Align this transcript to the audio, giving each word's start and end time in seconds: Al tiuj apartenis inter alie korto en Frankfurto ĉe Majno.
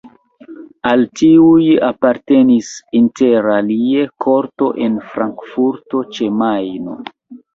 Al 0.91 1.01
tiuj 1.19 1.65
apartenis 1.89 2.71
inter 3.01 3.49
alie 3.57 4.07
korto 4.27 4.69
en 4.87 4.97
Frankfurto 5.13 6.01
ĉe 6.17 6.31
Majno. 6.41 6.97